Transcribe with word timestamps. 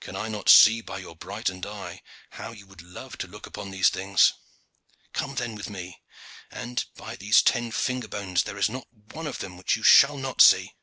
Can 0.00 0.16
I 0.16 0.26
not 0.26 0.48
see 0.48 0.80
by 0.80 0.98
your 0.98 1.14
brightened 1.14 1.64
eye 1.64 2.02
how 2.30 2.50
you 2.50 2.66
would 2.66 2.82
love 2.82 3.16
to 3.18 3.28
look 3.28 3.46
upon 3.46 3.70
these 3.70 3.88
things? 3.88 4.32
Come 5.12 5.36
then 5.36 5.54
with 5.54 5.70
me, 5.70 6.02
and, 6.50 6.84
by 6.96 7.14
these 7.14 7.40
ten 7.40 7.70
finger 7.70 8.08
bones! 8.08 8.42
there 8.42 8.58
is 8.58 8.68
not 8.68 8.88
one 9.12 9.28
of 9.28 9.38
them 9.38 9.56
which 9.56 9.76
you 9.76 9.84
shall 9.84 10.16
not 10.18 10.42
see." 10.42 10.74